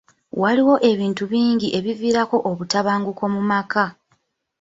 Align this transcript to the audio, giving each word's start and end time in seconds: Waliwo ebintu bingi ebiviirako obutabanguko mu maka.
Waliwo 0.41 0.75
ebintu 0.91 1.23
bingi 1.31 1.67
ebiviirako 1.79 2.37
obutabanguko 2.49 3.23
mu 3.33 3.41
maka. 3.51 3.85